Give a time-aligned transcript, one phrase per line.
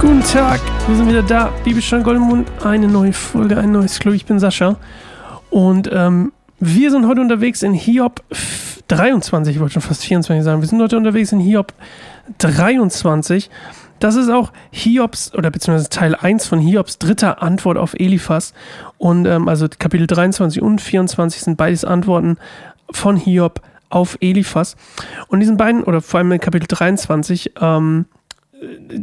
[0.00, 1.52] Guten Tag, wir sind wieder da.
[1.64, 4.14] Bibelstein Goldemund, eine neue Folge, ein neues Club.
[4.14, 4.76] Ich bin Sascha.
[5.50, 8.22] Und ähm, wir sind heute unterwegs in Hiob
[8.88, 10.60] 23, ich wollte schon fast 24 sagen.
[10.60, 11.72] Wir sind heute unterwegs in Hiob
[12.38, 13.50] 23.
[14.00, 18.54] Das ist auch Hiobs, oder beziehungsweise Teil 1 von Hiobs dritter Antwort auf Eliphas.
[18.96, 22.38] Und ähm, also Kapitel 23 und 24 sind beides Antworten
[22.90, 23.60] von Hiob
[23.90, 24.76] auf Eliphas.
[25.28, 28.06] Und diesen beiden, oder vor allem in Kapitel 23, ähm,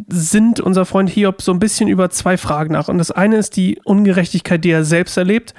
[0.09, 2.87] sind unser Freund Hiob so ein bisschen über zwei Fragen nach.
[2.87, 5.53] Und das eine ist die Ungerechtigkeit, die er selbst erlebt,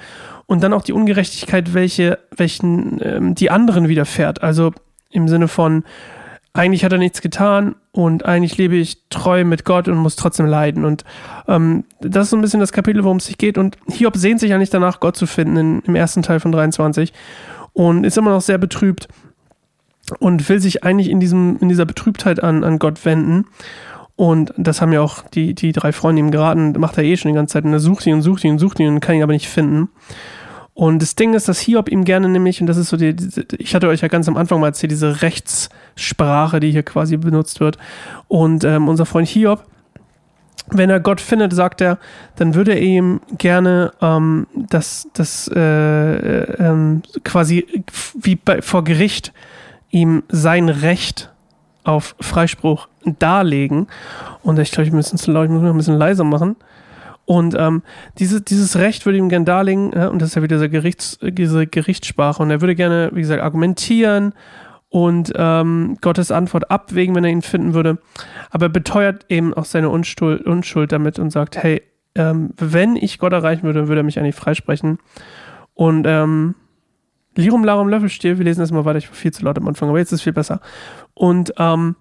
[0.45, 4.41] und dann auch die Ungerechtigkeit, welche, welchen ähm, die anderen widerfährt.
[4.41, 4.71] Also
[5.09, 5.83] im Sinne von,
[6.53, 10.45] eigentlich hat er nichts getan und eigentlich lebe ich treu mit Gott und muss trotzdem
[10.45, 10.85] leiden.
[10.85, 11.03] Und
[11.49, 13.57] ähm, das ist so ein bisschen das Kapitel, worum es sich geht.
[13.57, 17.11] Und Hiob sehnt sich eigentlich danach, Gott zu finden in, im ersten Teil von 23
[17.77, 19.07] und ist immer noch sehr betrübt
[20.19, 23.45] und will sich eigentlich in, diesem, in dieser Betrübtheit an, an Gott wenden.
[24.15, 27.29] Und das haben ja auch die, die drei Freunde ihm geraten, macht er eh schon
[27.29, 27.65] die ganze Zeit.
[27.65, 29.47] Und er sucht ihn und sucht ihn und sucht ihn und kann ihn aber nicht
[29.47, 29.89] finden.
[30.73, 33.15] Und das Ding ist, dass Hiob ihm gerne nämlich, und das ist so die,
[33.59, 37.59] ich hatte euch ja ganz am Anfang mal erzählt, diese Rechtssprache, die hier quasi benutzt
[37.59, 37.77] wird.
[38.27, 39.65] Und ähm, unser Freund Hiob,
[40.69, 41.97] wenn er Gott findet, sagt er,
[42.35, 47.65] dann würde er ihm gerne ähm, das, das äh, äh, ähm, quasi
[48.15, 49.33] wie bei, vor Gericht
[49.91, 51.31] ihm sein Recht
[51.83, 53.87] auf Freispruch darlegen.
[54.43, 56.57] Und ich glaube, ich muss es ein bisschen leiser machen.
[57.25, 57.81] Und ähm,
[58.19, 61.17] diese, dieses Recht würde ihm gerne darlegen, ja, und das ist ja wieder diese, Gerichts,
[61.21, 62.41] diese Gerichtssprache.
[62.41, 64.33] Und er würde gerne, wie gesagt, argumentieren
[64.89, 67.99] und ähm, Gottes Antwort abwägen, wenn er ihn finden würde.
[68.49, 71.81] Aber er beteuert eben auch seine Unschuld, Unschuld damit und sagt, hey,
[72.15, 74.99] ähm, wenn ich Gott erreichen würde, würde er mich eigentlich freisprechen.
[75.73, 76.55] Und ähm,
[77.35, 79.89] Lirum Larum Löffelstiel, wir lesen das mal weiter, ich war viel zu laut am Anfang,
[79.89, 80.59] aber jetzt ist es viel besser.
[81.13, 81.95] Und ähm,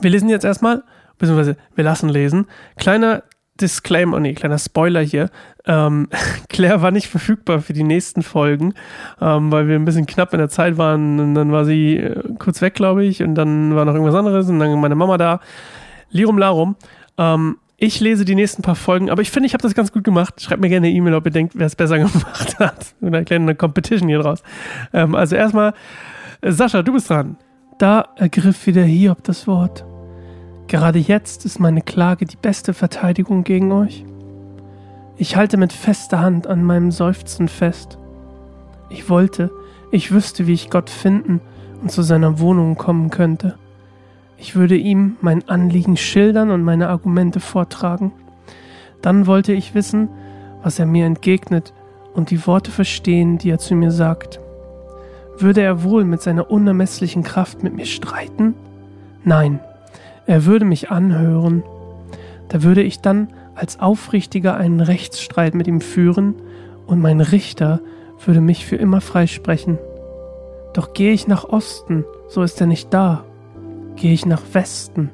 [0.00, 0.82] wir lesen jetzt erstmal,
[1.18, 2.46] beziehungsweise wir lassen lesen.
[2.76, 3.22] Kleiner
[3.60, 5.30] Disclaimer, oh nee, kleiner Spoiler hier.
[5.66, 6.08] Ähm,
[6.48, 8.74] Claire war nicht verfügbar für die nächsten Folgen,
[9.20, 11.20] ähm, weil wir ein bisschen knapp in der Zeit waren.
[11.20, 14.48] Und dann war sie äh, kurz weg, glaube ich, und dann war noch irgendwas anderes
[14.48, 15.40] und dann meine Mama da.
[16.10, 16.76] Lirum Larum.
[17.16, 20.04] Ähm, ich lese die nächsten paar Folgen, aber ich finde, ich habe das ganz gut
[20.04, 20.40] gemacht.
[20.40, 22.94] Schreibt mir gerne eine E-Mail, ob ihr denkt, wer es besser gemacht hat.
[23.02, 24.42] Eine kleine Competition hier draus.
[24.92, 25.74] Ähm, also erstmal,
[26.42, 27.36] Sascha, du bist dran.
[27.78, 29.84] Da ergriff wieder Hiob das Wort.
[30.74, 34.04] Gerade jetzt ist meine Klage die beste Verteidigung gegen euch.
[35.16, 37.96] Ich halte mit fester Hand an meinem Seufzen fest.
[38.90, 39.52] Ich wollte,
[39.92, 41.40] ich wüsste, wie ich Gott finden
[41.80, 43.56] und zu seiner Wohnung kommen könnte.
[44.36, 48.10] Ich würde ihm mein Anliegen schildern und meine Argumente vortragen.
[49.00, 50.08] Dann wollte ich wissen,
[50.64, 51.72] was er mir entgegnet
[52.14, 54.40] und die Worte verstehen, die er zu mir sagt.
[55.38, 58.54] Würde er wohl mit seiner unermesslichen Kraft mit mir streiten?
[59.22, 59.60] Nein,
[60.26, 61.62] er würde mich anhören.
[62.48, 66.34] Da würde ich dann als Aufrichtiger einen Rechtsstreit mit ihm führen
[66.86, 67.80] und mein Richter
[68.24, 69.78] würde mich für immer freisprechen.
[70.72, 73.24] Doch gehe ich nach Osten, so ist er nicht da.
[73.96, 75.10] Gehe ich nach Westen,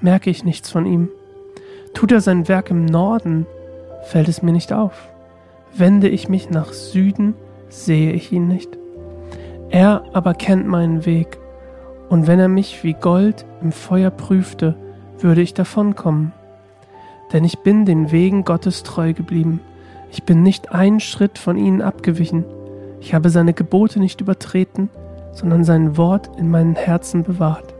[0.00, 1.08] merke ich nichts von ihm.
[1.92, 3.46] Tut er sein Werk im Norden,
[4.04, 5.08] fällt es mir nicht auf.
[5.76, 7.34] Wende ich mich nach Süden,
[7.68, 8.76] sehe ich ihn nicht.
[9.70, 11.38] Er aber kennt meinen Weg,
[12.08, 14.76] und wenn er mich wie Gold im Feuer prüfte,
[15.18, 16.32] würde ich davonkommen.
[17.32, 19.60] Denn ich bin den Wegen Gottes treu geblieben.
[20.10, 22.44] Ich bin nicht einen Schritt von ihnen abgewichen.
[23.00, 24.90] Ich habe seine Gebote nicht übertreten,
[25.32, 27.74] sondern sein Wort in meinen Herzen bewahrt.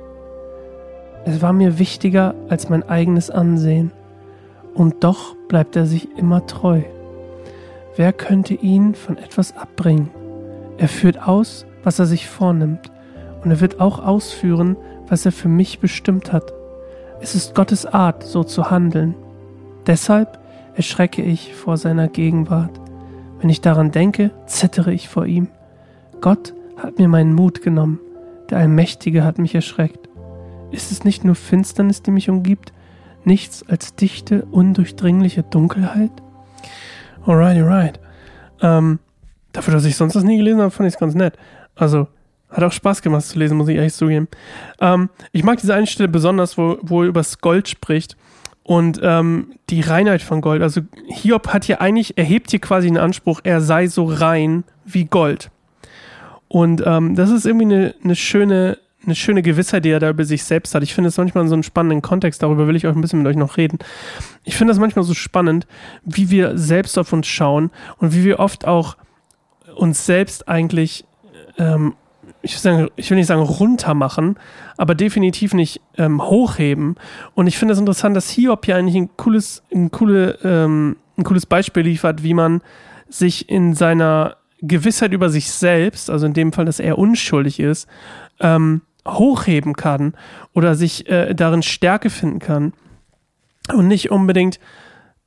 [1.25, 3.93] Es war mir wichtiger als mein eigenes Ansehen,
[4.75, 6.83] und doch bleibt er sich immer treu.
[7.97, 10.11] Wer könnte ihn von etwas abbringen?
[10.79, 12.91] Er führt aus, was er sich vornimmt,
[13.44, 14.77] und er wird auch ausführen,
[15.09, 16.53] was er für mich bestimmt hat.
[17.21, 19.15] Es ist Gottes Art, so zu handeln.
[19.87, 20.38] Deshalb
[20.75, 22.81] erschrecke ich vor seiner Gegenwart.
[23.41, 25.49] Wenn ich daran denke, zittere ich vor ihm.
[26.20, 28.00] Gott hat mir meinen Mut genommen,
[28.50, 30.08] der Allmächtige hat mich erschreckt.
[30.70, 32.73] Ist es nicht nur Finsternis, die mich umgibt,
[33.25, 36.11] nichts als dichte, undurchdringliche Dunkelheit?
[37.26, 38.00] Alright, alright.
[38.61, 38.99] Ähm,
[39.52, 41.37] dafür, dass ich sonst das nie gelesen habe, fand ich es ganz nett.
[41.75, 42.08] Also,
[42.50, 44.29] hat auch Spaß gemacht zu lesen, muss ich ehrlich zugeben.
[44.81, 48.17] Ähm, ich mag diese eine Stelle besonders, wo, wo er über das Gold spricht
[48.62, 50.62] und ähm, die Reinheit von Gold.
[50.62, 55.05] Also Hiob hat hier eigentlich, erhebt hier quasi einen Anspruch, er sei so rein wie
[55.05, 55.50] Gold.
[56.49, 60.25] Und ähm, das ist irgendwie eine, eine schöne eine schöne Gewissheit, die er da über
[60.25, 60.82] sich selbst hat.
[60.82, 63.29] Ich finde es manchmal so einen spannenden Kontext, darüber will ich euch ein bisschen mit
[63.29, 63.79] euch noch reden.
[64.44, 65.67] Ich finde das manchmal so spannend,
[66.05, 68.97] wie wir selbst auf uns schauen und wie wir oft auch
[69.75, 71.05] uns selbst eigentlich
[71.58, 71.94] ähm,
[72.44, 74.38] ich, sagen, ich will nicht sagen runtermachen,
[74.76, 76.96] aber definitiv nicht ähm, hochheben.
[77.35, 80.96] Und ich finde es das interessant, dass Hiob hier eigentlich ein cooles, ein, coole, ähm,
[81.17, 82.62] ein cooles Beispiel liefert, wie man
[83.08, 87.88] sich in seiner Gewissheit über sich selbst, also in dem Fall, dass er unschuldig ist,
[88.41, 90.14] ähm, hochheben kann
[90.52, 92.73] oder sich äh, darin Stärke finden kann
[93.73, 94.58] und nicht unbedingt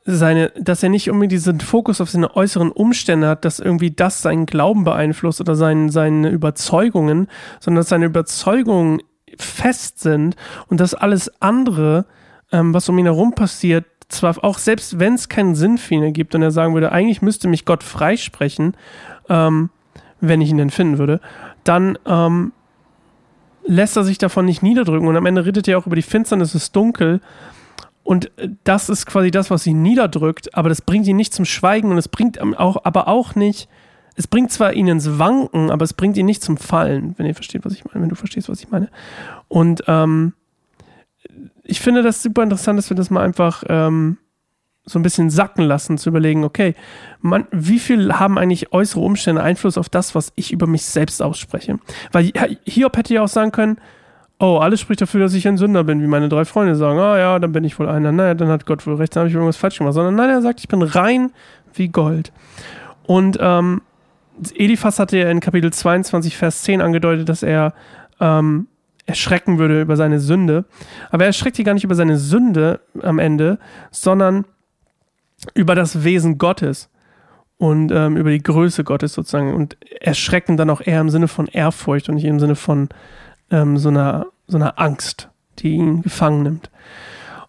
[0.10, 4.22] seine, dass er nicht unbedingt diesen Fokus auf seine äußeren Umstände hat, dass irgendwie das
[4.22, 7.28] seinen Glauben beeinflusst oder sein, seine Überzeugungen,
[7.60, 9.02] sondern dass seine Überzeugungen
[9.38, 10.38] fest sind
[10.68, 12.06] und dass alles andere,
[12.54, 16.04] ähm, was um ihn herum passiert, zwar auch selbst wenn es keinen Sinn für ihn
[16.04, 18.78] ergibt und er sagen würde, eigentlich müsste mich Gott freisprechen,
[19.28, 19.70] ähm,
[20.22, 21.20] wenn ich ihn denn finden würde,
[21.66, 22.54] dann ähm,
[23.66, 26.54] lässt er sich davon nicht niederdrücken und am Ende redet er auch über die Finsternis
[26.54, 27.20] des Dunkel
[28.08, 31.44] und äh, das ist quasi das, was ihn niederdrückt, aber das bringt ihn nicht zum
[31.44, 33.68] Schweigen und es bringt auch, aber auch nicht,
[34.16, 37.36] es bringt zwar ihn ins Wanken, aber es bringt ihn nicht zum Fallen, wenn ihr
[37.36, 38.90] versteht, was ich meine, wenn du verstehst, was ich meine.
[39.50, 40.34] Und ähm,
[41.66, 44.18] ich finde das super interessant, dass wir das mal einfach ähm,
[44.86, 46.76] so ein bisschen sacken lassen, zu überlegen, okay,
[47.20, 51.22] man, wie viel haben eigentlich äußere Umstände Einfluss auf das, was ich über mich selbst
[51.22, 51.78] ausspreche?
[52.14, 52.32] Weil
[52.66, 53.82] Hiob hätte ja auch sagen können,
[54.40, 57.18] oh, alles spricht dafür, dass ich ein Sünder bin, wie meine drei Freunde sagen, ah
[57.18, 59.36] ja, dann bin ich wohl einer, naja, dann hat Gott wohl recht, dann habe ich
[59.36, 61.32] irgendwas falsch gemacht, sondern nein, er sagt, ich bin rein
[61.74, 62.32] wie Gold.
[63.06, 63.82] Und ähm,
[64.56, 67.74] Eliphas hatte ja in Kapitel 22, Vers 10 angedeutet, dass er
[68.20, 68.68] ähm,
[69.06, 70.66] erschrecken würde über seine Sünde.
[71.10, 73.58] Aber er erschreckt hier gar nicht über seine Sünde am Ende,
[73.90, 74.46] sondern
[75.54, 76.90] über das Wesen Gottes
[77.58, 81.48] und ähm, über die Größe Gottes sozusagen und erschrecken dann auch eher im Sinne von
[81.48, 82.90] Ehrfurcht und nicht im Sinne von
[83.52, 85.30] ähm, so, einer, so einer Angst,
[85.60, 86.70] die ihn gefangen nimmt.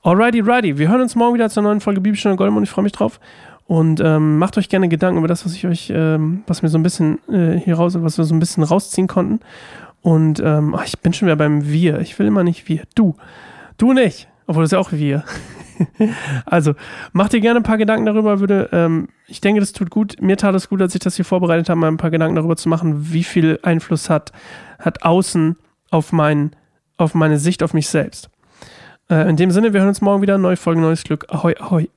[0.03, 0.79] Alrighty, righty.
[0.79, 2.65] Wir hören uns morgen wieder zur neuen Folge Bibelstunde Goldemund.
[2.65, 3.21] Ich freue mich drauf.
[3.67, 6.79] Und ähm, macht euch gerne Gedanken über das, was ich euch, ähm, was mir so
[6.79, 9.41] ein bisschen äh, hier raus, was wir so ein bisschen rausziehen konnten.
[10.01, 12.01] Und ähm, ach, ich bin schon wieder beim Wir.
[12.01, 12.85] Ich will immer nicht wir.
[12.95, 13.17] Du.
[13.77, 14.29] Du nicht.
[14.47, 15.25] Obwohl das ist ja auch wir.
[16.47, 16.75] also,
[17.13, 18.41] macht dir gerne ein paar Gedanken darüber.
[18.41, 20.17] Würde, ähm, ich denke, das tut gut.
[20.23, 22.57] Mir tat es gut, als ich das hier vorbereitet habe, mal ein paar Gedanken darüber
[22.57, 24.33] zu machen, wie viel Einfluss hat,
[24.79, 25.57] hat Außen
[25.91, 26.53] auf, mein,
[26.97, 28.31] auf meine Sicht auf mich selbst.
[29.11, 30.39] Äh, in dem Sinne, wir hören uns morgen wieder.
[30.39, 31.27] Neue Folge, neues Glück.
[31.29, 31.89] Ahoi, ahoi.